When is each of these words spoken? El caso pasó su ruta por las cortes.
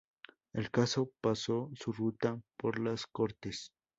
El 0.53 0.71
caso 0.71 1.11
pasó 1.21 1.69
su 1.75 1.91
ruta 1.93 2.41
por 2.57 2.79
las 2.79 3.05
cortes. 3.05 3.71